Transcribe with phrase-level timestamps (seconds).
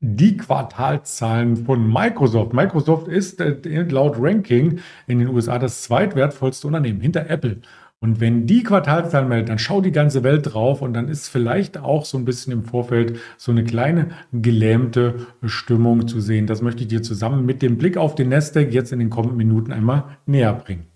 [0.00, 2.52] die Quartalzahlen von Microsoft.
[2.52, 7.58] Microsoft ist äh, laut Ranking in den USA das zweitwertvollste Unternehmen hinter Apple.
[8.00, 11.78] Und wenn die Quartalzahlen meldet, dann schaut die ganze Welt drauf und dann ist vielleicht
[11.78, 16.46] auch so ein bisschen im Vorfeld so eine kleine gelähmte Stimmung zu sehen.
[16.46, 19.38] Das möchte ich dir zusammen mit dem Blick auf den Nasdaq jetzt in den kommenden
[19.38, 20.93] Minuten einmal näher bringen.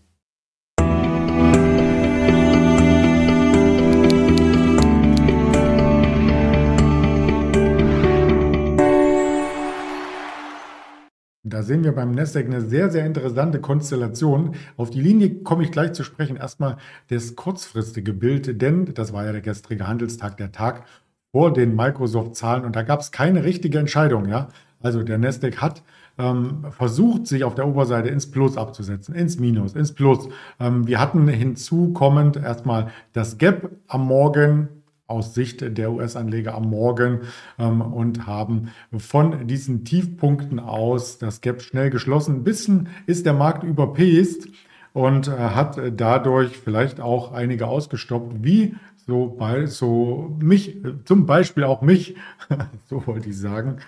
[11.51, 14.55] Da sehen wir beim Nasdaq eine sehr, sehr interessante Konstellation.
[14.77, 16.37] Auf die Linie komme ich gleich zu sprechen.
[16.37, 16.77] Erstmal
[17.09, 20.85] das kurzfristige Bild, denn das war ja der gestrige Handelstag, der Tag
[21.33, 24.29] vor den Microsoft-Zahlen und da gab es keine richtige Entscheidung.
[24.29, 24.49] Ja?
[24.81, 25.83] Also der Nasdaq hat
[26.19, 30.29] ähm, versucht, sich auf der Oberseite ins Plus abzusetzen, ins Minus, ins Plus.
[30.59, 34.69] Ähm, wir hatten hinzukommend erstmal das Gap am Morgen
[35.09, 37.23] aus Sicht der US-Anleger am Morgen
[37.59, 42.37] ähm, und haben von diesen Tiefpunkten aus das Gap schnell geschlossen.
[42.37, 44.49] Ein bisschen ist der Markt überpaced
[44.93, 51.65] und äh, hat dadurch vielleicht auch einige ausgestoppt, wie so bei so mich, zum Beispiel
[51.65, 52.15] auch mich,
[52.89, 53.79] so wollte ich sagen.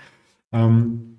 [0.52, 1.18] Ähm,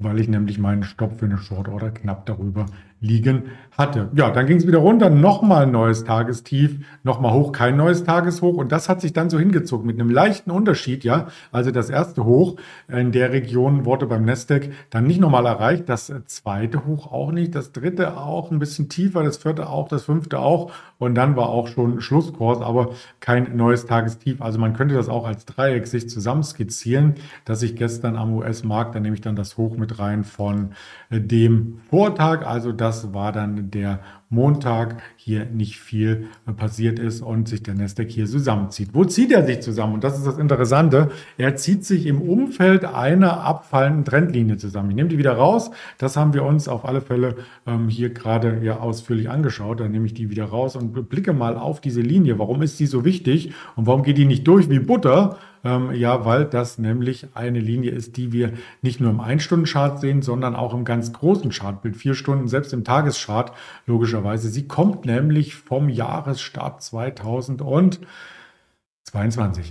[0.00, 2.66] weil ich nämlich meinen Stopp für eine Short Order knapp darüber
[3.00, 3.44] liegen
[3.78, 4.08] hatte.
[4.14, 8.54] Ja, dann ging es wieder runter, nochmal ein neues Tagestief, nochmal hoch, kein neues Tageshoch.
[8.54, 11.28] Und das hat sich dann so hingezogen mit einem leichten Unterschied, ja.
[11.52, 12.56] Also das erste Hoch
[12.88, 17.54] in der Region wurde beim Nasdaq dann nicht nochmal erreicht, das zweite Hoch auch nicht,
[17.54, 20.72] das dritte auch ein bisschen tiefer, das vierte auch, das fünfte auch.
[20.98, 24.42] Und dann war auch schon Schlusskurs, aber kein neues Tagestief.
[24.42, 28.96] Also man könnte das auch als Dreieck sich zusammen skizzieren, dass ich gestern am US-Markt,
[28.96, 30.70] da nehme ich dann das Hoch mit rein von
[31.10, 34.00] dem Vortag, also das das war dann der
[34.30, 38.90] Montag hier nicht viel äh, passiert ist und sich der Nasdaq hier zusammenzieht.
[38.94, 39.94] Wo zieht er sich zusammen?
[39.94, 41.10] Und das ist das Interessante.
[41.36, 44.90] Er zieht sich im Umfeld einer abfallenden Trendlinie zusammen.
[44.90, 45.70] Ich nehme die wieder raus.
[45.98, 49.80] Das haben wir uns auf alle Fälle ähm, hier gerade ja ausführlich angeschaut.
[49.80, 52.38] Dann nehme ich die wieder raus und blicke mal auf diese Linie.
[52.38, 55.36] Warum ist die so wichtig und warum geht die nicht durch wie Butter?
[55.64, 58.52] Ähm, ja, weil das nämlich eine Linie ist, die wir
[58.82, 61.96] nicht nur im Ein-Stunden-Chart sehen, sondern auch im ganz großen Chartbild.
[61.96, 63.52] Vier Stunden, selbst im Tageschart,
[63.86, 64.48] logischerweise.
[64.48, 68.06] Sie kommt nämlich vom Jahresstart 2022.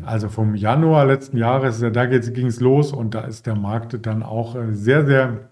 [0.05, 4.23] Also vom Januar letzten Jahres, da ging es los und da ist der Markt dann
[4.23, 5.49] auch äh, sehr, sehr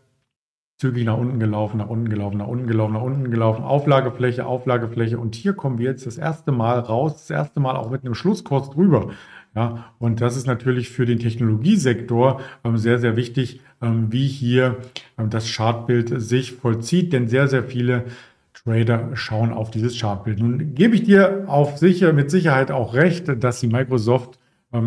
[0.77, 5.17] zügig nach unten gelaufen, nach unten gelaufen, nach unten gelaufen, nach unten gelaufen, Auflagefläche, Auflagefläche.
[5.17, 8.15] Und hier kommen wir jetzt das erste Mal raus, das erste Mal auch mit einem
[8.15, 9.11] Schlusskurs drüber.
[9.55, 14.77] Ja, und das ist natürlich für den Technologiesektor ähm, sehr, sehr wichtig, ähm, wie hier
[15.17, 18.05] ähm, das Chartbild sich vollzieht, denn sehr, sehr viele
[18.53, 20.39] Trader schauen auf dieses Chartbild.
[20.39, 24.39] Nun gebe ich dir auf sicher, mit Sicherheit auch recht, dass die Microsoft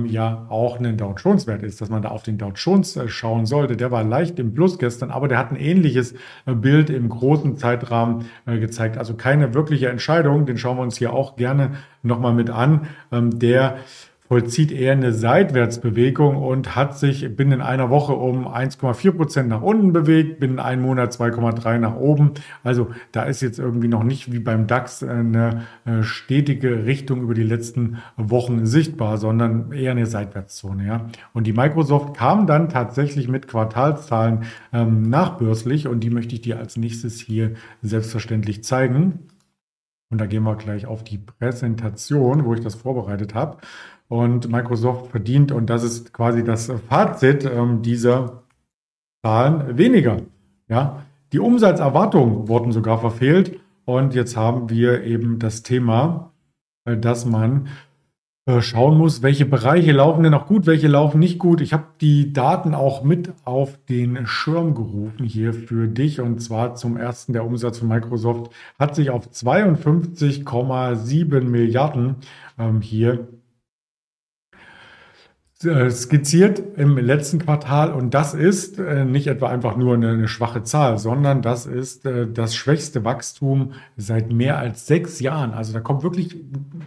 [0.07, 3.09] ja auch ein Dow Jones Wert ist, dass man da auf den Dow Jones äh,
[3.09, 3.77] schauen sollte.
[3.77, 6.13] Der war leicht im Plus gestern, aber der hat ein ähnliches
[6.47, 8.99] äh, Bild im großen Zeitrahmen äh, gezeigt.
[8.99, 10.47] Also keine wirkliche Entscheidung.
[10.47, 12.87] Den schauen wir uns hier auch gerne nochmal mit an.
[13.11, 13.79] Der
[14.29, 19.93] vollzieht eher eine Seitwärtsbewegung und hat sich binnen einer Woche um 1,4 Prozent nach unten
[19.93, 22.33] bewegt, binnen einem Monat 2,3 nach oben.
[22.63, 27.33] Also da ist jetzt irgendwie noch nicht wie beim DAX eine äh, stetige Richtung über
[27.33, 30.87] die letzten Wochen sichtbar, sondern eher eine Seitwärtszone.
[30.87, 31.07] Ja.
[31.33, 34.45] Und die Microsoft kam dann tatsächlich mit Quartalszahlen
[34.75, 39.21] ähm, nachbörslich und die möchte ich dir als nächstes hier selbstverständlich zeigen.
[40.11, 43.59] Und da gehen wir gleich auf die Präsentation, wo ich das vorbereitet habe
[44.09, 48.43] und Microsoft verdient, und das ist quasi das Fazit ähm, dieser
[49.23, 50.23] Zahlen, weniger.
[50.69, 53.61] Ja, die Umsatzerwartungen wurden sogar verfehlt.
[53.85, 56.33] Und jetzt haben wir eben das Thema,
[56.85, 57.69] äh, dass man
[58.49, 61.61] äh, schauen muss, welche Bereiche laufen denn noch gut, welche laufen nicht gut.
[61.61, 66.75] Ich habe die Daten auch mit auf den Schirm gerufen hier für dich und zwar
[66.75, 72.17] zum ersten der Umsatz von Microsoft hat sich auf 52,7 Milliarden
[72.59, 73.29] ähm, hier
[75.61, 80.63] skizziert im letzten Quartal und das ist äh, nicht etwa einfach nur eine, eine schwache
[80.63, 85.53] Zahl, sondern das ist äh, das schwächste Wachstum seit mehr als sechs Jahren.
[85.53, 86.37] Also da kommt wirklich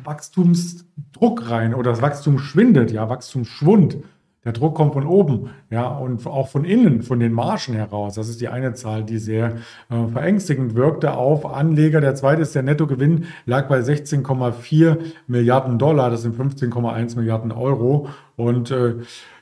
[0.06, 3.98] Wachstumsdruck rein oder das Wachstum schwindet, ja, Wachstumsschwund.
[4.44, 8.16] Der Druck kommt von oben, ja, und auch von innen, von den Margen heraus.
[8.16, 9.58] Das ist die eine Zahl, die sehr
[9.92, 12.02] äh, verängstigend wirkte auf Anleger.
[12.02, 14.98] Der zweite ist der Nettogewinn, lag bei 16,4
[15.28, 16.10] Milliarden Dollar.
[16.10, 18.10] Das sind 15,1 Milliarden Euro.
[18.42, 18.96] Und äh,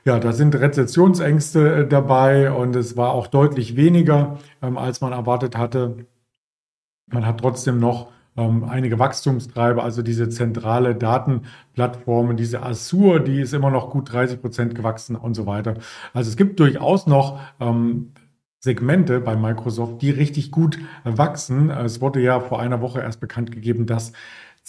[0.04, 5.12] ja, da sind Rezessionsängste äh, dabei und es war auch deutlich weniger, ähm, als man
[5.12, 6.06] erwartet hatte.
[7.06, 13.54] Man hat trotzdem noch ähm, einige Wachstumstreiber, also diese zentrale Datenplattformen, diese Azure, die ist
[13.54, 15.74] immer noch gut 30 Prozent gewachsen und so weiter.
[16.12, 18.12] Also es gibt durchaus noch ähm,
[18.62, 21.70] Segmente bei Microsoft, die richtig gut wachsen.
[21.70, 24.12] Es wurde ja vor einer Woche erst bekannt gegeben, dass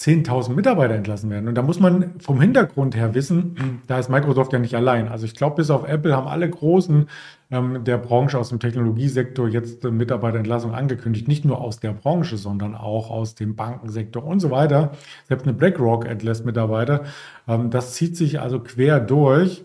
[0.02, 1.48] 10.000 Mitarbeiter entlassen werden.
[1.48, 5.08] Und da muss man vom Hintergrund her wissen, da ist Microsoft ja nicht allein.
[5.08, 7.08] Also ich glaube, bis auf Apple haben alle Großen
[7.52, 11.28] ähm, der Branche aus dem Technologiesektor jetzt äh, Mitarbeiterentlassung angekündigt.
[11.28, 14.94] Nicht nur aus der Branche, sondern auch aus dem Bankensektor und so weiter.
[15.28, 17.04] Selbst eine BlackRock entlässt Mitarbeiter.
[17.48, 19.64] Ähm, das zieht sich also quer durch.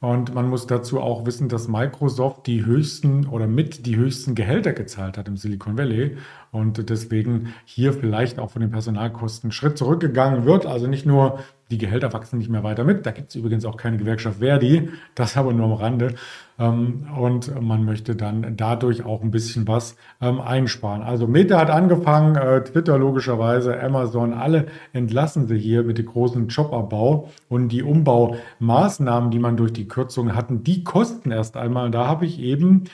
[0.00, 4.74] Und man muss dazu auch wissen, dass Microsoft die höchsten oder mit die höchsten Gehälter
[4.74, 6.18] gezahlt hat im Silicon Valley
[6.54, 10.66] und deswegen hier vielleicht auch von den Personalkosten Schritt zurückgegangen wird.
[10.66, 11.40] Also nicht nur
[11.70, 13.06] die Gehälter wachsen nicht mehr weiter mit.
[13.06, 16.14] Da gibt es übrigens auch keine Gewerkschaft Verdi, das aber nur am Rande.
[16.58, 21.02] Ähm, und man möchte dann dadurch auch ein bisschen was ähm, einsparen.
[21.02, 26.46] Also Meta hat angefangen, äh, Twitter logischerweise, Amazon, alle entlassen sie hier mit dem großen
[26.46, 31.90] Jobabbau und die Umbaumaßnahmen, die man durch die Kürzungen hatten, die kosten erst einmal.
[31.90, 32.84] Da habe ich eben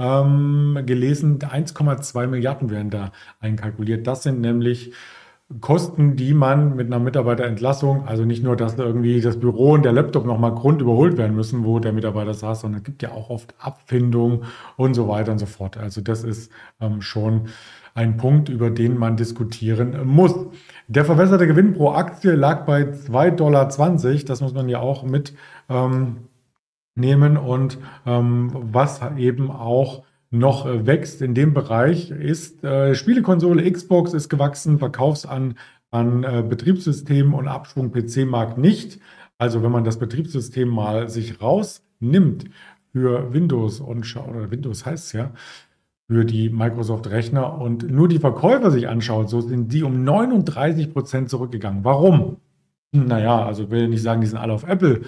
[0.00, 4.06] ähm, gelesen, 1,2 Milliarden werden da einkalkuliert.
[4.06, 4.92] Das sind nämlich
[5.60, 9.92] Kosten, die man mit einer Mitarbeiterentlassung, also nicht nur, dass irgendwie das Büro und der
[9.92, 13.30] Laptop nochmal Grund überholt werden müssen, wo der Mitarbeiter saß, sondern es gibt ja auch
[13.30, 14.44] oft Abfindungen
[14.76, 15.76] und so weiter und so fort.
[15.76, 17.48] Also das ist ähm, schon
[17.94, 20.34] ein Punkt, über den man diskutieren muss.
[20.86, 23.68] Der verbesserte Gewinn pro Aktie lag bei 2,20 Dollar.
[24.26, 25.34] Das muss man ja auch mit
[25.68, 26.28] ähm,
[26.94, 33.70] nehmen und ähm, was eben auch noch äh, wächst in dem Bereich, ist äh, Spielekonsole
[33.70, 35.54] Xbox ist gewachsen, Verkaufs an,
[35.90, 39.00] an äh, Betriebssystemen und Abschwung PC-Markt nicht.
[39.38, 42.44] Also wenn man das Betriebssystem mal sich rausnimmt
[42.92, 45.32] für Windows und oder Windows heißt es ja,
[46.08, 51.30] für die Microsoft-Rechner und nur die Verkäufer sich anschaut, so sind die um 39 Prozent
[51.30, 51.84] zurückgegangen.
[51.84, 52.38] Warum?
[52.92, 55.02] Naja, also will nicht sagen, die sind alle auf Apple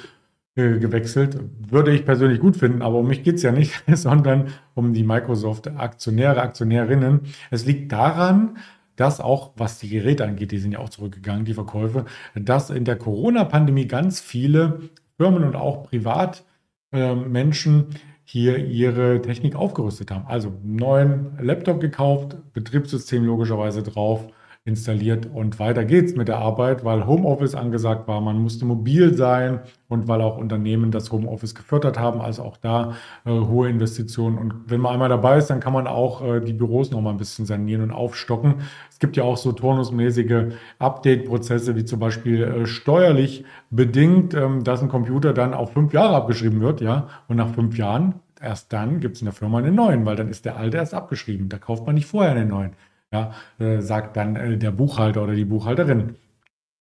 [0.55, 1.39] gewechselt.
[1.71, 5.05] Würde ich persönlich gut finden, aber um mich geht es ja nicht, sondern um die
[5.05, 7.21] Microsoft-Aktionäre, Aktionärinnen.
[7.51, 8.59] Es liegt daran,
[8.97, 12.05] dass auch, was die Geräte angeht, die sind ja auch zurückgegangen, die Verkäufe,
[12.35, 17.95] dass in der Corona-Pandemie ganz viele Firmen und auch Privatmenschen äh,
[18.25, 20.27] hier ihre Technik aufgerüstet haben.
[20.27, 24.27] Also einen neuen Laptop gekauft, Betriebssystem logischerweise drauf
[24.65, 29.59] installiert und weiter geht's mit der Arbeit, weil Homeoffice angesagt war, man musste mobil sein
[29.89, 32.95] und weil auch Unternehmen das Homeoffice gefördert haben, also auch da
[33.25, 34.39] äh, hohe Investitionen.
[34.39, 37.11] Und wenn man einmal dabei ist, dann kann man auch äh, die Büros noch mal
[37.11, 38.63] ein bisschen sanieren und aufstocken.
[38.89, 44.81] Es gibt ja auch so turnusmäßige Update-Prozesse, wie zum Beispiel äh, steuerlich bedingt, ähm, dass
[44.81, 49.01] ein Computer dann auf fünf Jahre abgeschrieben wird, ja, und nach fünf Jahren erst dann
[49.01, 51.49] gibt es in der Firma einen neuen, weil dann ist der alte erst abgeschrieben.
[51.49, 52.73] Da kauft man nicht vorher einen neuen
[53.13, 56.17] ja, äh, sagt dann äh, der Buchhalter oder die Buchhalterin.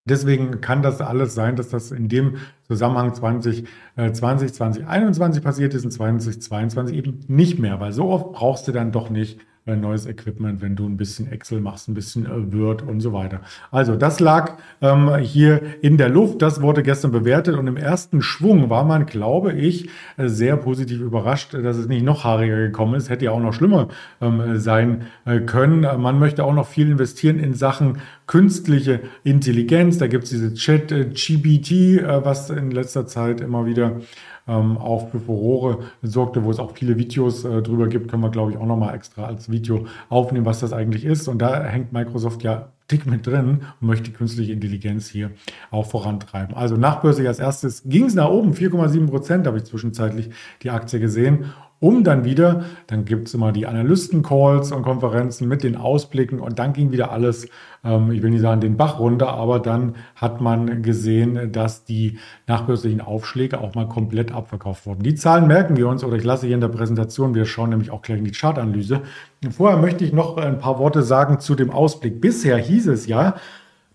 [0.06, 5.86] Deswegen kann das alles sein, dass das in dem Zusammenhang 2020, äh, 2021 passiert ist
[5.86, 10.08] und 2022 eben nicht mehr, weil so oft brauchst du dann doch nicht äh, neues
[10.08, 13.42] Equipment, wenn du ein bisschen Excel machst, ein bisschen äh, Word und so weiter.
[13.70, 18.22] Also das lag ähm, hier in der Luft, das wurde gestern bewertet und im ersten
[18.22, 22.96] Schwung war man, glaube ich, äh, sehr positiv überrascht, dass es nicht noch haariger gekommen
[22.96, 23.10] ist.
[23.10, 25.82] Hätte ja auch noch schlimmer ähm, sein äh, können.
[26.02, 29.98] Man möchte auch noch viel investieren in Sachen künstliche Intelligenz.
[29.98, 34.02] Da gibt es diese Chat-GBT, äh, was in letzter Zeit immer wieder
[34.52, 38.30] ähm, auch für Furore sorgte, wo es auch viele Videos äh, drüber gibt, können wir,
[38.30, 41.28] glaube ich, auch nochmal extra als Video aufnehmen, was das eigentlich ist.
[41.28, 45.32] Und da hängt Microsoft ja dick mit drin und möchte künstliche Intelligenz hier
[45.72, 46.56] auch vorantreiben.
[46.56, 50.30] Also nachbörslich als erstes ging es nach oben, 4,7 Prozent habe ich zwischenzeitlich
[50.62, 51.46] die Aktie gesehen
[51.82, 56.60] um dann wieder, dann gibt es immer die Analysten-Calls und Konferenzen mit den Ausblicken und
[56.60, 57.50] dann ging wieder alles,
[57.84, 62.20] ähm, ich will nicht sagen den Bach runter, aber dann hat man gesehen, dass die
[62.46, 65.02] nachbörslichen Aufschläge auch mal komplett abverkauft wurden.
[65.02, 67.90] Die Zahlen merken wir uns oder ich lasse hier in der Präsentation, wir schauen nämlich
[67.90, 69.02] auch gleich in die Chartanalyse.
[69.50, 72.22] Vorher möchte ich noch ein paar Worte sagen zu dem Ausblick.
[72.22, 73.36] Bisher hieß es ja,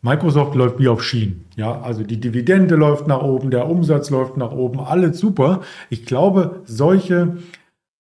[0.03, 1.45] Microsoft läuft wie auf Schienen.
[1.55, 5.61] Ja, also die Dividende läuft nach oben, der Umsatz läuft nach oben, alles super.
[5.89, 7.37] Ich glaube, solche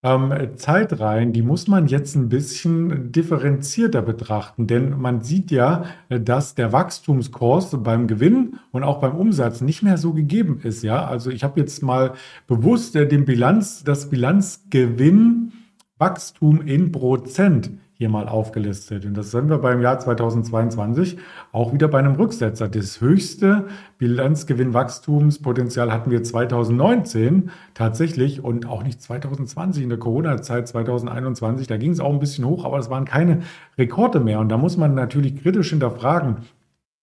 [0.07, 6.55] ähm, Zeitreihen, die muss man jetzt ein bisschen differenzierter betrachten, denn man sieht ja, dass
[6.55, 10.85] der Wachstumskurs beim Gewinn und auch beim Umsatz nicht mehr so gegeben ist.
[10.85, 12.13] Ja, also ich habe jetzt mal
[12.47, 19.07] bewusst äh, den Bilanz, das Bilanzgewinnwachstum in Prozent hier mal aufgelistet.
[19.07, 21.17] Und das sind wir beim Jahr 2022
[21.53, 22.69] auch wieder bei einem Rücksetzer.
[22.69, 31.67] Das höchste Bilanzgewinnwachstumspotenzial hatten wir 2019 tatsächlich und auch nicht 2020 in der Corona-Zeit 2021.
[31.67, 33.41] Da ging es auch ein bisschen hoch, aber es waren keine
[33.79, 34.41] Rekorde mehr.
[34.41, 36.37] Und da muss man natürlich kritisch hinterfragen,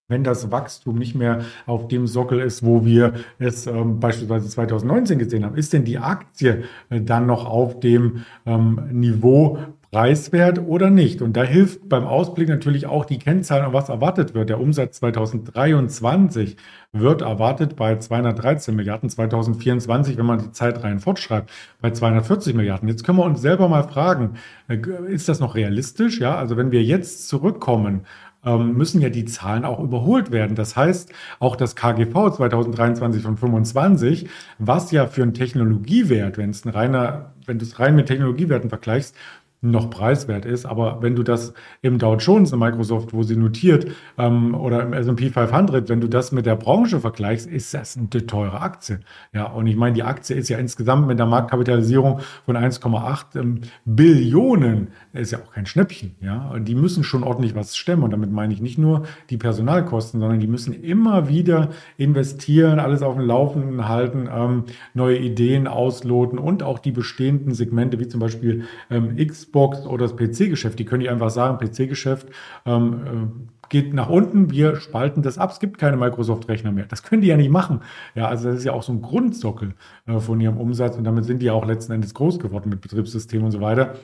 [0.09, 5.17] wenn das Wachstum nicht mehr auf dem Sockel ist, wo wir es ähm, beispielsweise 2019
[5.17, 9.57] gesehen haben, ist denn die Aktie äh, dann noch auf dem ähm, Niveau
[9.93, 11.21] preiswert oder nicht?
[11.21, 14.49] Und da hilft beim Ausblick natürlich auch die Kennzahlen, was erwartet wird.
[14.49, 16.57] Der Umsatz 2023
[16.93, 22.89] wird erwartet bei 213 Milliarden, 2024, wenn man die Zeitreihen fortschreibt, bei 240 Milliarden.
[22.89, 24.31] Jetzt können wir uns selber mal fragen,
[24.67, 26.19] äh, ist das noch realistisch?
[26.19, 28.01] Ja, also wenn wir jetzt zurückkommen
[28.45, 30.55] ähm, müssen ja die Zahlen auch überholt werden.
[30.55, 34.27] Das heißt, auch das KGV 2023 von 25,
[34.59, 38.69] was ja für einen Technologiewert, wenn es ein reiner, wenn du es rein mit Technologiewerten
[38.69, 39.15] vergleichst,
[39.63, 40.65] noch preiswert ist.
[40.65, 44.93] Aber wenn du das im Dow Jones, in Microsoft, wo sie notiert, ähm, oder im
[44.93, 48.99] S&P 500, wenn du das mit der Branche vergleichst, ist das eine teure Aktie.
[49.33, 53.61] Ja, und ich meine, die Aktie ist ja insgesamt mit der Marktkapitalisierung von 1,8 ähm,
[53.85, 56.15] Billionen, ist ja auch kein Schnäppchen.
[56.19, 58.03] Ja, und die müssen schon ordentlich was stemmen.
[58.03, 63.01] Und damit meine ich nicht nur die Personalkosten, sondern die müssen immer wieder investieren, alles
[63.01, 68.19] auf dem Laufenden halten, ähm, neue Ideen ausloten und auch die bestehenden Segmente, wie zum
[68.19, 70.79] Beispiel ähm, X Xbox oder das PC-Geschäft.
[70.79, 72.27] Die können nicht einfach sagen, PC-Geschäft
[72.65, 76.85] ähm, äh, geht nach unten, wir spalten das ab, es gibt keine Microsoft-Rechner mehr.
[76.85, 77.81] Das können die ja nicht machen.
[78.15, 79.75] Ja, also das ist ja auch so ein Grundsockel
[80.07, 82.81] äh, von ihrem Umsatz und damit sind die ja auch letzten Endes groß geworden mit
[82.81, 83.95] Betriebssystemen und so weiter.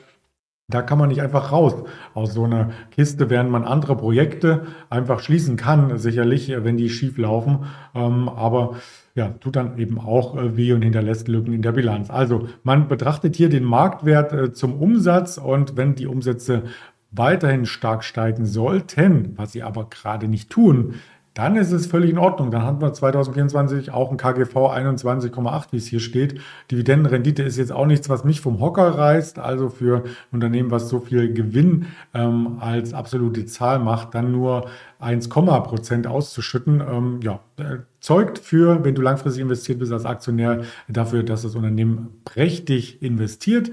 [0.70, 1.74] Da kann man nicht einfach raus
[2.14, 7.18] aus so einer Kiste, während man andere Projekte einfach schließen kann, sicherlich, wenn die schief
[7.18, 7.66] laufen.
[7.94, 8.76] Ähm, aber
[9.14, 12.10] ja, tut dann eben auch äh, weh und hinterlässt Lücken in der Bilanz.
[12.10, 16.62] Also man betrachtet hier den Marktwert äh, zum Umsatz und wenn die Umsätze
[17.10, 20.94] weiterhin stark steigen sollten, was sie aber gerade nicht tun,
[21.40, 22.50] dann ist es völlig in Ordnung.
[22.50, 26.38] Dann hatten wir 2024 auch ein KGV 21,8, wie es hier steht.
[26.70, 29.38] Dividendenrendite ist jetzt auch nichts, was mich vom Hocker reißt.
[29.38, 34.68] Also für ein Unternehmen, was so viel Gewinn ähm, als absolute Zahl macht, dann nur
[34.98, 40.64] 1, Prozent auszuschütten, ähm, ja, äh, zeugt für, wenn du langfristig investiert bist als Aktionär,
[40.88, 43.70] dafür, dass das Unternehmen prächtig investiert.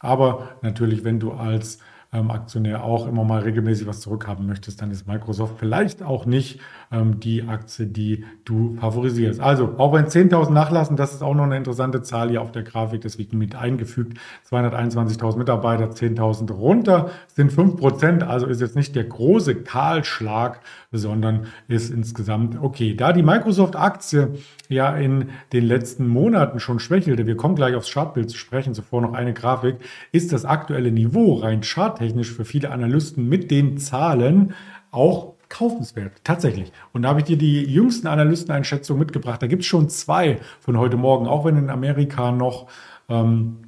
[0.00, 1.78] Aber natürlich, wenn du als
[2.12, 6.60] ähm, Aktionär auch immer mal regelmäßig was zurückhaben möchtest, dann ist Microsoft vielleicht auch nicht
[6.90, 9.40] ähm, die Aktie, die du favorisierst.
[9.40, 12.64] Also, auch wenn 10.000 nachlassen, das ist auch noch eine interessante Zahl hier auf der
[12.64, 14.18] Grafik, deswegen mit eingefügt.
[14.50, 21.46] 221.000 Mitarbeiter, 10.000 runter, sind 5 Prozent, also ist jetzt nicht der große Kahlschlag, sondern
[21.68, 22.94] ist insgesamt okay.
[22.94, 24.34] Da die Microsoft-Aktie
[24.68, 29.00] ja in den letzten Monaten schon schwächelte, wir kommen gleich aufs Chartbild zu sprechen, zuvor
[29.00, 29.76] noch eine Grafik,
[30.12, 31.62] ist das aktuelle Niveau rein
[32.02, 34.54] charttechnisch für viele Analysten mit den Zahlen
[34.90, 36.72] auch kaufenswert, tatsächlich.
[36.92, 39.42] Und da habe ich dir die jüngsten Analysteneinschätzungen mitgebracht.
[39.42, 42.68] Da gibt es schon zwei von heute Morgen, auch wenn in Amerika noch
[43.08, 43.58] ähm,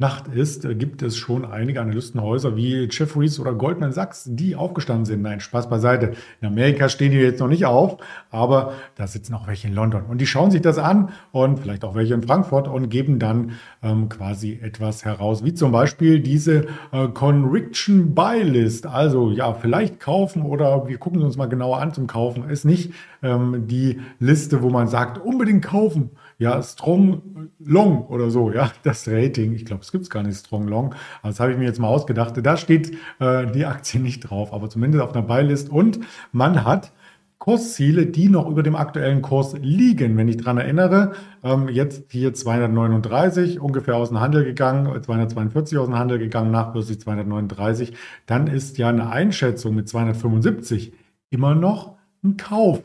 [0.00, 5.04] Nacht ist, äh, gibt es schon einige Analystenhäuser wie Jefferies oder Goldman Sachs, die aufgestanden
[5.04, 5.20] sind.
[5.20, 6.12] Nein, Spaß beiseite.
[6.40, 7.98] In Amerika stehen die jetzt noch nicht auf,
[8.30, 10.04] aber da sitzen auch welche in London.
[10.08, 13.52] Und die schauen sich das an und vielleicht auch welche in Frankfurt und geben dann
[13.82, 18.86] ähm, quasi etwas heraus, wie zum Beispiel diese äh, Conviction Buy List.
[18.86, 22.48] Also ja, vielleicht kaufen oder wir gucken uns mal genauer an zum Kaufen.
[22.48, 28.50] Ist nicht ähm, die Liste, wo man sagt, unbedingt kaufen ja, Strong Long oder so,
[28.50, 29.52] ja, das Rating.
[29.52, 30.94] Ich glaube, es gibt gar nicht Strong Long.
[31.22, 32.34] Das habe ich mir jetzt mal ausgedacht.
[32.42, 35.68] Da steht äh, die Aktie nicht drauf, aber zumindest auf einer Beilist.
[35.68, 36.00] Und
[36.32, 36.92] man hat
[37.38, 40.16] Kursziele, die noch über dem aktuellen Kurs liegen.
[40.16, 41.12] Wenn ich dran erinnere,
[41.44, 47.00] ähm, jetzt hier 239 ungefähr aus dem Handel gegangen, 242 aus dem Handel gegangen, nachbörslich
[47.00, 47.92] 239,
[48.24, 50.92] dann ist ja eine Einschätzung mit 275
[51.28, 52.82] immer noch ein Kauf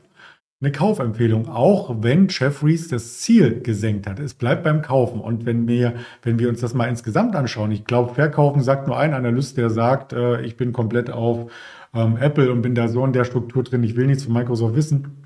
[0.66, 4.20] eine Kaufempfehlung, auch wenn Jeffries das Ziel gesenkt hat.
[4.20, 5.22] Es bleibt beim Kaufen.
[5.22, 5.94] Und wenn wir,
[6.24, 9.70] wenn wir uns das mal insgesamt anschauen, ich glaube, Verkaufen sagt nur ein Analyst, der
[9.70, 11.52] sagt, äh, ich bin komplett auf
[11.94, 14.76] ähm, Apple und bin da so in der Struktur drin, ich will nichts von Microsoft
[14.76, 15.24] wissen.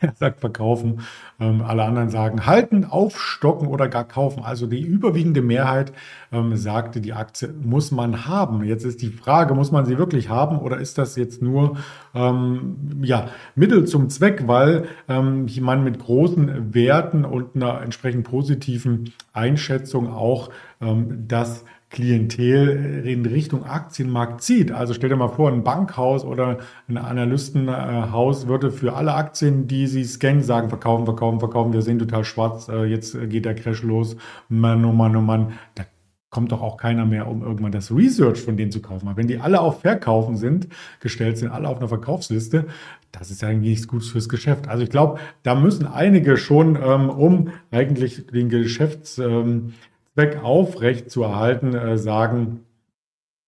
[0.00, 1.00] Er sagt verkaufen.
[1.40, 4.42] Ähm, alle anderen sagen halten, aufstocken oder gar kaufen.
[4.42, 5.92] Also die überwiegende Mehrheit
[6.32, 8.64] ähm, sagte, die Aktie muss man haben.
[8.64, 11.76] Jetzt ist die Frage, muss man sie wirklich haben oder ist das jetzt nur
[12.14, 19.12] ähm, ja, Mittel zum Zweck, weil ähm, man mit großen Werten und einer entsprechend positiven
[19.32, 20.50] Einschätzung auch
[20.80, 24.72] ähm, das Klientel in Richtung Aktienmarkt zieht.
[24.72, 29.86] Also stell dir mal vor, ein Bankhaus oder ein Analystenhaus würde für alle Aktien, die
[29.86, 33.82] sie scannen, sagen, verkaufen, verkaufen, verkaufen, wir sehen total schwarz, äh, jetzt geht der Crash
[33.82, 34.16] los,
[34.48, 35.52] Mann, oh Mann, oh Mann.
[35.76, 35.84] Da
[36.30, 39.08] kommt doch auch keiner mehr, um irgendwann das Research von denen zu kaufen.
[39.08, 40.68] Aber wenn die alle auf Verkaufen sind,
[41.00, 42.66] gestellt sind, alle auf einer Verkaufsliste,
[43.12, 44.68] das ist ja eigentlich nichts Gutes fürs Geschäft.
[44.68, 49.72] Also ich glaube, da müssen einige schon, ähm, um eigentlich den Geschäftszweck ähm,
[50.42, 52.60] aufrecht zu erhalten, äh, sagen,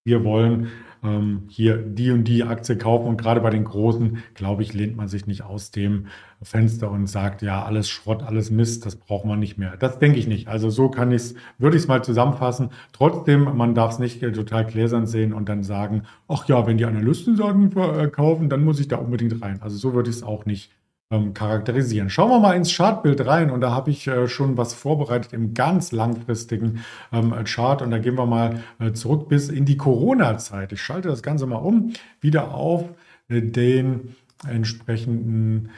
[0.05, 0.69] wir wollen
[1.03, 3.07] ähm, hier die und die Aktie kaufen.
[3.07, 6.07] Und gerade bei den Großen, glaube ich, lehnt man sich nicht aus dem
[6.43, 9.77] Fenster und sagt, ja, alles Schrott, alles Mist, das braucht man nicht mehr.
[9.77, 10.49] Das denke ich nicht.
[10.49, 12.71] Also so kann ich es, würde ich es mal zusammenfassen.
[12.93, 16.87] Trotzdem, man darf es nicht total gläsern sehen und dann sagen, ach ja, wenn die
[16.87, 17.71] Analysten sagen,
[18.13, 19.61] kaufen, dann muss ich da unbedingt rein.
[19.63, 20.71] Also so würde ich es auch nicht
[21.11, 22.09] ähm, charakterisieren.
[22.09, 25.55] Schauen wir mal ins Chartbild rein und da habe ich äh, schon was vorbereitet im
[25.55, 30.73] ganz langfristigen ähm, Chart und da gehen wir mal äh, zurück bis in die Corona-Zeit.
[30.73, 32.85] Ich schalte das Ganze mal um, wieder auf
[33.29, 34.15] äh, den
[34.49, 35.71] entsprechenden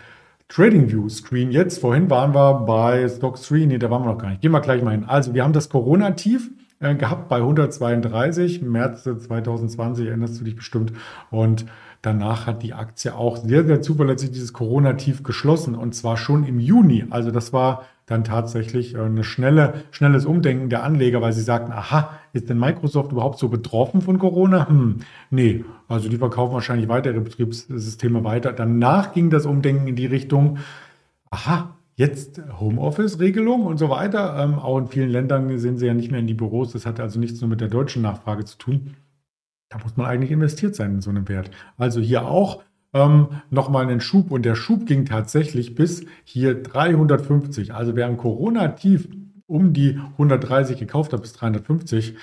[0.49, 1.79] TradingView Screen jetzt.
[1.79, 4.43] Vorhin waren wir bei Stock 3, nee, da waren wir noch gar nicht.
[4.43, 5.05] Gehen wir gleich mal hin.
[5.07, 10.93] Also wir haben das Corona-Tief äh, gehabt bei 132, März 2020, erinnerst du dich bestimmt.
[11.31, 11.65] Und
[12.03, 16.59] Danach hat die Aktie auch sehr, sehr zuverlässig dieses Corona-Tief geschlossen und zwar schon im
[16.59, 17.05] Juni.
[17.11, 21.71] Also das war dann tatsächlich äh, ein schnelle, schnelles Umdenken der Anleger, weil sie sagten,
[21.71, 24.69] aha, ist denn Microsoft überhaupt so betroffen von Corona?
[24.69, 24.97] Hm,
[25.31, 28.53] nee, also die verkaufen wahrscheinlich weitere Betriebssysteme weiter.
[28.53, 30.59] Danach ging das Umdenken in die Richtung,
[31.31, 34.37] aha, jetzt Homeoffice-Regelung und so weiter.
[34.39, 36.73] Ähm, auch in vielen Ländern sind sie ja nicht mehr in die Büros.
[36.73, 38.97] Das hat also nichts nur mit der deutschen Nachfrage zu tun.
[39.73, 41.51] Da muss man eigentlich investiert sein in so einen Wert.
[41.79, 42.63] Also hier auch
[42.93, 47.75] ähm, nochmal einen Schub und der Schub ging tatsächlich bis hier 350.
[47.75, 49.09] Also wer im Corona-Tief
[49.47, 52.17] um die 130 gekauft hat bis 350,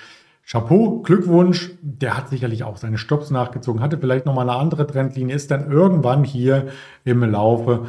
[0.50, 1.72] Chapeau, Glückwunsch.
[1.80, 5.70] Der hat sicherlich auch seine Stops nachgezogen, hatte vielleicht nochmal eine andere Trendlinie, ist dann
[5.70, 6.68] irgendwann hier
[7.04, 7.86] im Laufe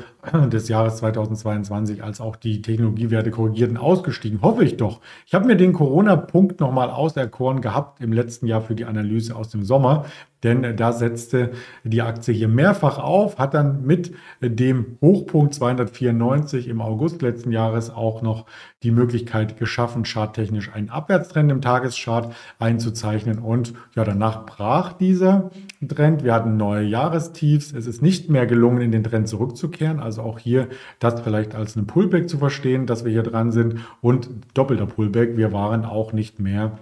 [0.52, 4.42] des Jahres 2022, als auch die Technologiewerte korrigierten, ausgestiegen.
[4.42, 5.02] Hoffe ich doch.
[5.26, 9.50] Ich habe mir den Corona-Punkt nochmal auserkoren gehabt im letzten Jahr für die Analyse aus
[9.50, 10.06] dem Sommer
[10.44, 11.52] denn da setzte
[11.84, 17.92] die Aktie hier mehrfach auf, hat dann mit dem Hochpunkt 294 im August letzten Jahres
[17.92, 18.46] auch noch
[18.82, 25.52] die Möglichkeit geschaffen, charttechnisch einen Abwärtstrend im Tageschart einzuzeichnen und ja, danach brach dieser
[25.88, 26.24] Trend.
[26.24, 27.74] Wir hatten neue Jahrestiefs.
[27.74, 30.00] Es ist nicht mehr gelungen, in den Trend zurückzukehren.
[30.00, 30.68] Also auch hier
[31.00, 35.38] das vielleicht als einen Pullback zu verstehen, dass wir hier dran sind und doppelter Pullback.
[35.38, 36.78] Wir waren auch nicht mehr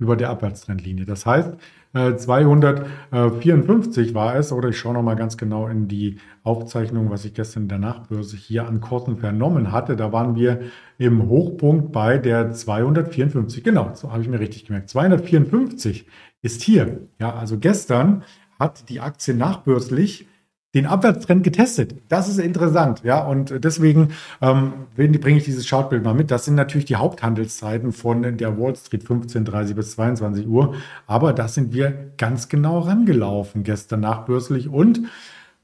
[0.00, 1.04] über der Abwärtstrendlinie.
[1.04, 1.52] Das heißt,
[1.92, 7.34] 254 äh, war es, oder ich schaue nochmal ganz genau in die Aufzeichnung, was ich
[7.34, 9.96] gestern in der Nachbörse hier an Kursen vernommen hatte.
[9.96, 10.60] Da waren wir
[10.98, 13.64] im Hochpunkt bei der 254.
[13.64, 14.88] Genau, so habe ich mir richtig gemerkt.
[14.88, 16.06] 254
[16.42, 17.08] ist hier.
[17.18, 18.22] Ja, also gestern
[18.58, 20.28] hat die Aktie nachbörslich
[20.74, 21.96] den Abwärtstrend getestet.
[22.08, 23.24] Das ist interessant, ja.
[23.24, 26.30] Und deswegen ähm, bringe ich dieses Chartbild mal mit.
[26.30, 30.74] Das sind natürlich die Haupthandelszeiten von der Wall Street 15.30 bis 22 Uhr.
[31.06, 35.00] Aber da sind wir ganz genau rangelaufen gestern nachbörslich und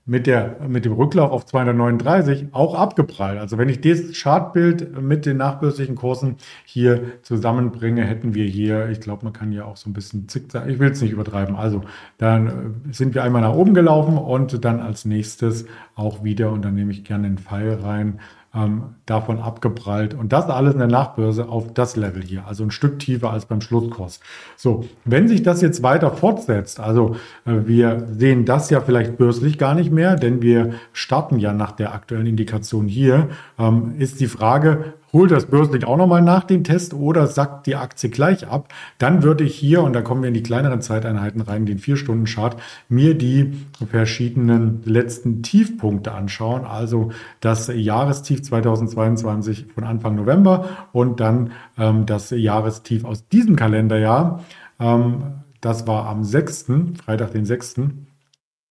[0.08, 3.40] mit, der, mit dem Rücklauf auf 239 auch abgeprallt.
[3.40, 9.00] Also wenn ich das Chartbild mit den nachbörslichen Kursen hier zusammenbringe, hätten wir hier, ich
[9.00, 11.56] glaube, man kann ja auch so ein bisschen zickzack, ich will es nicht übertreiben.
[11.56, 11.82] Also
[12.18, 15.66] dann äh, sind wir einmal nach oben gelaufen und dann als nächstes
[15.96, 18.20] auch wieder, und dann nehme ich gerne den Pfeil rein,
[18.56, 20.14] ähm, davon abgeprallt.
[20.14, 23.46] Und das alles in der Nachbörse auf das Level hier, also ein Stück tiefer als
[23.46, 24.20] beim Schlusskurs.
[24.56, 29.58] So, wenn sich das jetzt weiter fortsetzt, also äh, wir sehen das ja vielleicht börslich
[29.58, 34.28] gar nicht mehr, denn wir starten ja nach der aktuellen Indikation hier, ähm, ist die
[34.28, 38.68] Frage, holt das börslich auch nochmal nach dem Test oder sackt die Aktie gleich ab,
[38.98, 42.56] dann würde ich hier, und da kommen wir in die kleineren Zeiteinheiten rein, den 4-Stunden-Chart,
[42.90, 43.54] mir die
[43.90, 46.66] verschiedenen letzten Tiefpunkte anschauen.
[46.66, 54.44] Also das Jahrestief 2022 von Anfang November und dann ähm, das Jahrestief aus diesem Kalenderjahr.
[54.78, 55.22] Ähm,
[55.62, 56.66] das war am 6.,
[57.02, 57.76] Freitag den 6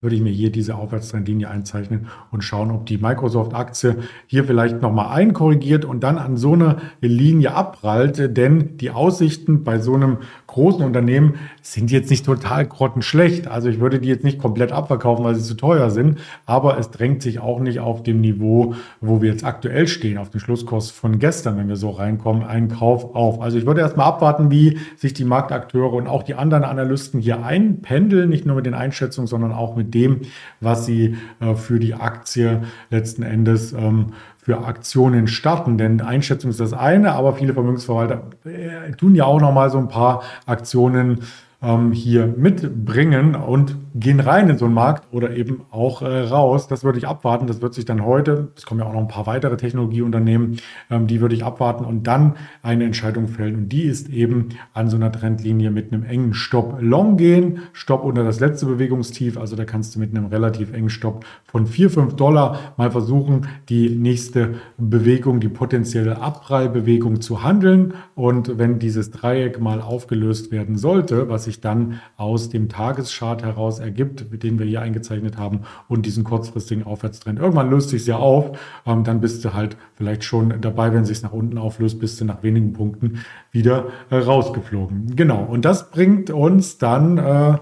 [0.01, 3.95] würde ich mir hier diese Aufwärtstrendlinie einzeichnen und schauen, ob die Microsoft-Aktie
[4.27, 8.37] hier vielleicht nochmal einkorrigiert und dann an so eine Linie abprallt.
[8.37, 13.47] Denn die Aussichten bei so einem großen Unternehmen sind jetzt nicht total grottenschlecht.
[13.47, 16.19] Also ich würde die jetzt nicht komplett abverkaufen, weil sie zu teuer sind.
[16.45, 20.29] Aber es drängt sich auch nicht auf dem Niveau, wo wir jetzt aktuell stehen, auf
[20.29, 23.41] den Schlusskurs von gestern, wenn wir so reinkommen, einen Kauf auf.
[23.41, 27.43] Also ich würde erstmal abwarten, wie sich die Marktakteure und auch die anderen Analysten hier
[27.43, 30.21] einpendeln, nicht nur mit den Einschätzungen, sondern auch mit dem,
[30.61, 35.77] was sie äh, für die Aktie letzten Endes ähm, für Aktionen starten.
[35.77, 39.77] Denn Einschätzung ist das eine, aber viele Vermögensverwalter äh, tun ja auch noch mal so
[39.77, 41.21] ein paar Aktionen
[41.61, 46.67] ähm, hier mitbringen und gehen rein in so einen Markt oder eben auch äh, raus.
[46.67, 47.47] Das würde ich abwarten.
[47.47, 50.57] Das wird sich dann heute, es kommen ja auch noch ein paar weitere Technologieunternehmen,
[50.91, 53.55] ähm, die würde ich abwarten und dann eine Entscheidung fällen.
[53.55, 58.03] Und die ist eben an so einer Trendlinie mit einem engen Stopp long gehen, Stopp
[58.03, 59.37] unter das letzte Bewegungstief.
[59.37, 63.47] Also da kannst du mit einem relativ engen Stopp von 4, 5 Dollar mal versuchen,
[63.69, 67.93] die nächste Bewegung, die potenzielle Abprallbewegung zu handeln.
[68.13, 73.79] Und wenn dieses Dreieck mal aufgelöst werden sollte, was sich dann aus dem Tageschart heraus
[73.85, 78.17] ergibt, mit den wir hier eingezeichnet haben und diesen kurzfristigen Aufwärtstrend, irgendwann löst sich ja
[78.17, 82.19] auf, ähm, dann bist du halt vielleicht schon dabei, wenn sich nach unten auflöst, bist
[82.19, 83.19] du nach wenigen Punkten
[83.51, 85.15] wieder äh, rausgeflogen.
[85.15, 85.43] Genau.
[85.43, 87.57] Und das bringt uns dann äh,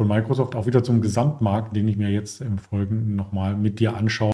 [0.00, 3.96] von Microsoft auch wieder zum Gesamtmarkt, den ich mir jetzt im Folgenden nochmal mit dir
[3.96, 4.28] anschaue.